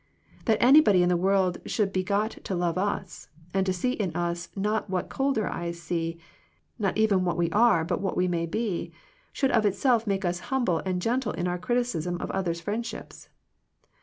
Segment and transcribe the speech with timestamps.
[0.45, 4.15] That anybody in the world should be got to love us, and to see in
[4.15, 6.17] us not what colder eyes see,
[6.79, 8.91] not even what we are but what we may be,
[9.31, 13.29] should of itself make us humble and gentle in our criticism of others' friend ships.